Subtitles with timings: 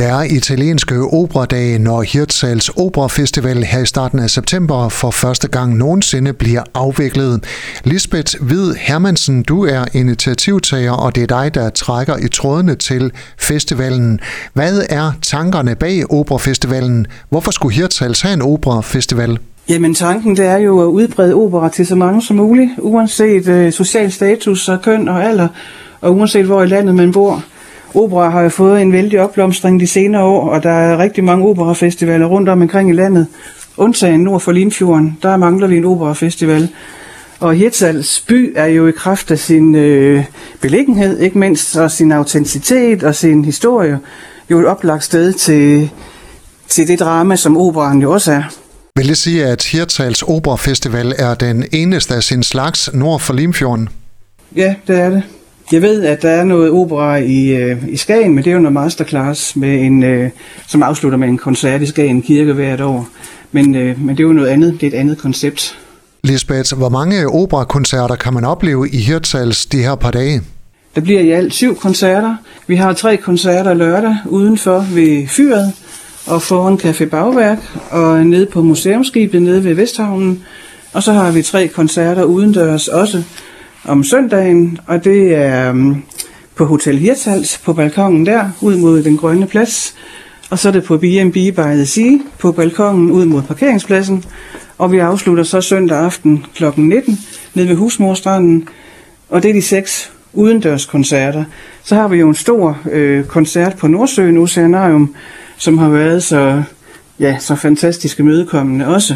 [0.00, 5.76] Der er italienske operadage, når Hirtshals Operafestival her i starten af september for første gang
[5.76, 7.44] nogensinde bliver afviklet.
[7.84, 13.12] Lisbeth Hvid Hermansen, du er initiativtager, og det er dig, der trækker i trådene til
[13.38, 14.20] festivalen.
[14.54, 17.06] Hvad er tankerne bag Operafestivalen?
[17.28, 19.38] Hvorfor skulle Hirtshals have en operafestival?
[19.68, 23.72] Jamen tanken det er jo at udbrede opera til så mange som muligt, uanset øh,
[23.72, 25.48] social status og køn og alder,
[26.00, 27.44] og uanset hvor i landet man bor.
[27.94, 31.48] Opera har jo fået en vældig opblomstring de senere år, og der er rigtig mange
[31.48, 33.26] operafestivaler rundt om omkring i landet.
[33.76, 36.68] Undtagen nord for Limfjorden, der mangler vi en operafestival.
[37.40, 40.24] Og Hirtshals by er jo i kraft af sin øh,
[40.60, 43.98] beliggenhed, ikke mindst, og sin autenticitet og sin historie,
[44.50, 45.90] jo et oplagt sted til,
[46.68, 48.42] til det drama, som operaen jo også er.
[48.96, 53.88] Vil det sige, at Hirtshals Operafestival er den eneste af sin slags nord for Limfjorden?
[54.56, 55.22] Ja, det er det.
[55.72, 58.60] Jeg ved, at der er noget opera i, øh, i Skagen, men det er jo
[58.60, 60.30] noget masterclass, med en, øh,
[60.68, 63.08] som afslutter med en koncert i Skagen Kirke hvert år.
[63.52, 64.80] Men, øh, men det er jo noget andet.
[64.80, 65.78] Det er et andet koncept.
[66.24, 70.42] Lisbeth, hvor mange operakoncerter kan man opleve i Hirtshals de her par dage?
[70.94, 72.36] Der bliver i alt syv koncerter.
[72.66, 75.72] Vi har tre koncerter lørdag udenfor ved fyret
[76.26, 77.58] og foran Café Bagværk
[77.90, 80.42] og nede på museumskibet nede ved Vesthavnen.
[80.92, 83.22] Og så har vi tre koncerter udendørs også
[83.84, 86.02] om søndagen, og det er um,
[86.54, 89.94] på Hotel Hirtals på balkongen der, ud mod den grønne plads.
[90.50, 94.24] Og så er det på B&B by the Sea på balkongen ud mod parkeringspladsen.
[94.78, 96.64] Og vi afslutter så søndag aften kl.
[96.76, 97.18] 19
[97.54, 98.68] nede ved Husmorstranden.
[99.28, 101.44] Og det er de seks udendørs koncerter.
[101.84, 105.14] Så har vi jo en stor øh, koncert på Nordsøen Oceanarium,
[105.56, 106.62] som har været så,
[107.20, 109.14] ja, så fantastisk mødekommende også.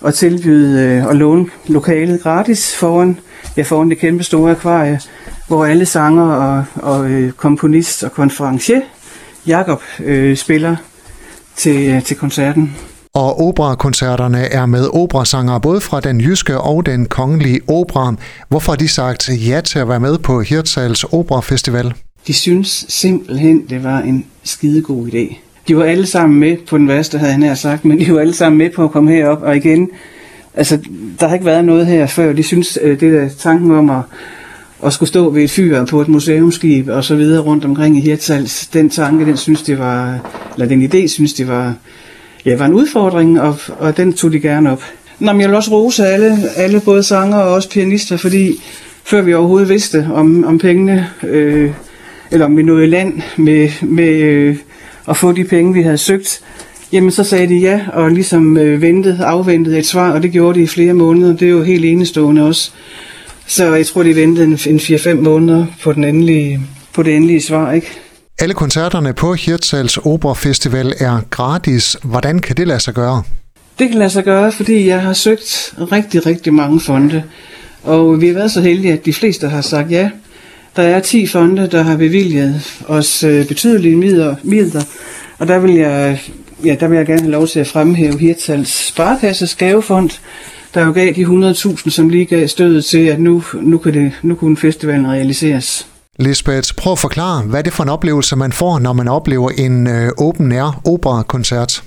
[0.00, 3.18] Og tilbyde øh, at låne lokalet gratis foran
[3.56, 5.00] ja, foran det kæmpe store akvarie,
[5.48, 8.80] hvor alle sanger og, og øh, komponist og konferencier
[9.46, 10.76] Jakob øh, spiller
[11.56, 12.76] til, øh, til koncerten.
[13.14, 18.14] Og operakoncerterne er med operasanger både fra den jyske og den kongelige opera.
[18.48, 21.92] Hvorfor har de sagt ja til at være med på Hirtshals Operafestival?
[22.26, 25.36] De synes simpelthen, det var en skidegod idé.
[25.68, 28.20] De var alle sammen med på den værste, havde han her sagt, men de var
[28.20, 29.88] alle sammen med på at komme herop, og igen,
[30.54, 30.78] Altså,
[31.20, 32.32] der har ikke været noget her før.
[32.32, 34.02] De synes, øh, det der tanken om at,
[34.84, 38.00] at skulle stå ved et fyr på et museumskib og så videre rundt omkring i
[38.00, 40.18] Hirtshals, den tanke, den synes det var,
[40.54, 41.74] eller den idé synes det var,
[42.44, 44.82] ja, var en udfordring, og, og den tog de gerne op.
[45.18, 48.62] Nå, men jeg vil også rose alle, alle både sanger og også pianister, fordi
[49.04, 51.70] før vi overhovedet vidste om, om pengene, øh,
[52.30, 54.56] eller om vi nåede i land med, med øh,
[55.08, 56.40] at få de penge, vi havde søgt,
[56.92, 60.58] Jamen så sagde de ja, og ligesom øh, ventede, afventede et svar, og det gjorde
[60.58, 61.36] de i flere måneder.
[61.36, 62.70] Det er jo helt enestående også.
[63.46, 66.60] Så jeg tror, de ventede en, en 4-5 måneder på, den endelige,
[66.92, 67.86] på det endelige svar, ikke?
[68.38, 71.96] Alle koncerterne på Hirtshals Opera Festival er gratis.
[72.02, 73.22] Hvordan kan det lade sig gøre?
[73.78, 77.22] Det kan lade sig gøre, fordi jeg har søgt rigtig, rigtig mange fonde.
[77.82, 80.10] Og vi har været så heldige, at de fleste har sagt ja.
[80.76, 84.82] Der er 10 fonde, der har bevilget os øh, betydelige midler, midler
[85.40, 86.20] og der vil jeg
[86.64, 90.10] ja, der vil jeg gerne have lov til at fremhæve Hirtals Sparekasses gavefond,
[90.74, 94.12] der jo gav de 100.000, som lige gav stødet til, at nu, nu, kan det,
[94.22, 95.86] nu kunne festivalen realiseres.
[96.16, 99.50] Lisbeth, prøv at forklare, hvad er det for en oplevelse, man får, når man oplever
[99.50, 101.82] en øh, open air opera-koncert?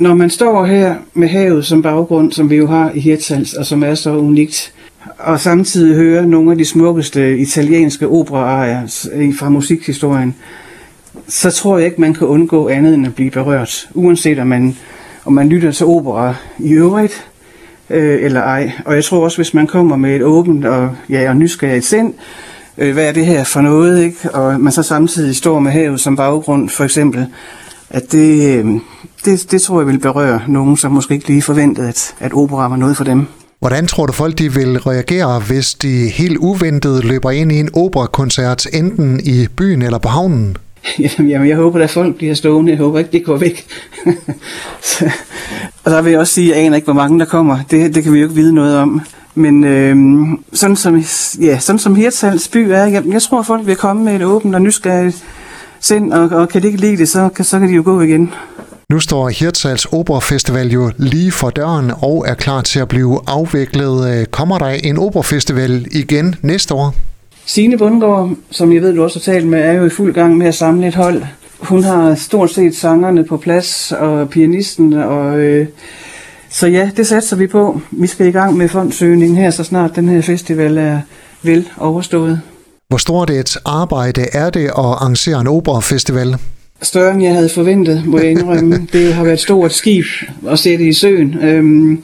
[0.00, 3.66] Når man står her med havet som baggrund, som vi jo har i Hirtshals, og
[3.66, 4.72] som er så unikt,
[5.18, 8.86] og samtidig hører nogle af de smukkeste italienske operaer
[9.38, 10.34] fra musikhistorien,
[11.28, 14.76] så tror jeg ikke, man kan undgå andet end at blive berørt, uanset om man,
[15.24, 17.26] om man lytter til opera i øvrigt
[17.90, 18.72] øh, eller ej.
[18.84, 22.14] Og jeg tror også, hvis man kommer med et åbent og, ja, og nysgerrigt sind,
[22.78, 24.30] øh, hvad er det her for noget, ikke?
[24.34, 27.26] og man så samtidig står med havet som baggrund, for eksempel,
[27.90, 28.66] at det, øh,
[29.24, 32.68] det, det tror jeg vil berøre nogen, som måske ikke lige forventede, at, at opera
[32.68, 33.26] var noget for dem.
[33.60, 37.68] Hvordan tror du folk de vil reagere, hvis de helt uventet løber ind i en
[37.74, 40.56] operakoncert, enten i byen eller på havnen?
[41.18, 42.70] Jamen, jeg håber, at folk bliver stående.
[42.70, 43.66] Jeg håber ikke, det går væk.
[44.82, 45.10] så,
[45.84, 47.58] og der vil jeg også sige, at jeg aner ikke, hvor mange der kommer.
[47.70, 49.00] Det, det kan vi jo ikke vide noget om.
[49.34, 49.96] Men øh,
[50.52, 51.02] sådan, som,
[51.40, 54.22] ja, sådan som Hirtshals by er, jeg, jeg tror, at folk vil komme med et
[54.22, 55.24] åbent og nysgerrigt
[55.80, 58.32] sind, og, og kan de ikke lide det, så, så kan de jo gå igen.
[58.90, 63.20] Nu står Hirtshals Opera Festival jo lige for døren og er klar til at blive
[63.26, 64.10] afviklet.
[64.10, 66.94] Øh, kommer der en operafestival igen næste år?
[67.48, 70.36] Signe Bundgaard, som jeg ved, du også har talt med, er jo i fuld gang
[70.36, 71.22] med at samle et hold.
[71.58, 75.66] Hun har stort set sangerne på plads, og pianisten, og øh,
[76.50, 77.80] så ja, det satser vi på.
[77.90, 81.00] Vi skal i gang med fondsøgningen her, så snart den her festival er
[81.42, 82.40] vel overstået.
[82.88, 86.36] Hvor stort et arbejde er det at arrangere en operafestival?
[86.82, 88.86] Større end jeg havde forventet, må jeg indrømme.
[88.92, 90.04] det har været et stort skib
[90.48, 91.34] at sætte i søen.
[91.42, 92.02] Øhm,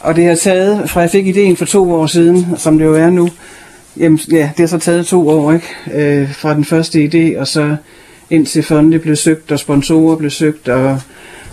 [0.00, 2.94] og det har taget, fra jeg fik ideen for to år siden, som det jo
[2.94, 3.28] er nu,
[3.96, 5.66] jamen, ja, det har så taget to år, ikke?
[5.94, 7.76] Øh, fra den første idé, og så
[8.30, 11.00] indtil fonde blev søgt, og sponsorer blev søgt, og,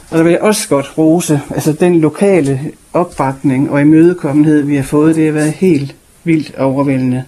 [0.10, 2.62] og der vil jeg også godt rose, altså den lokale
[2.94, 7.24] opbakning og imødekommenhed, vi har fået, det har været helt vildt overvældende.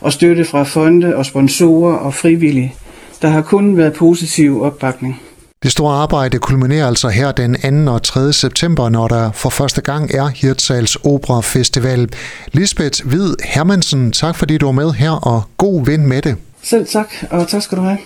[0.00, 2.74] Og støtte fra fonde og sponsorer og frivillige.
[3.22, 5.20] Der har kun været positiv opbakning.
[5.62, 7.92] Det store arbejde kulminerer altså her den 2.
[7.92, 8.32] og 3.
[8.32, 12.08] september, når der for første gang er Hirtshals Opera Festival.
[12.52, 16.36] Lisbeth Hvid Hermansen, tak fordi du er med her, og god vind med det.
[16.64, 17.98] Selv tak, og tak skal du have.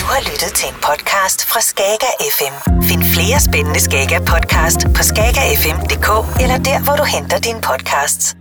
[0.00, 2.82] Du har lyttet til en podcast fra Skager FM.
[2.82, 8.36] Find flere spændende Skager podcast på skagerfm.dk eller der, hvor du henter dine podcasts.